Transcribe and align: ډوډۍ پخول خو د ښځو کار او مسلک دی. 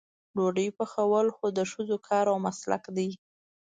ډوډۍ 0.35 0.67
پخول 0.77 1.27
خو 1.35 1.45
د 1.57 1.59
ښځو 1.71 1.97
کار 2.07 2.25
او 2.31 2.37
مسلک 2.47 2.83
دی. 2.97 3.09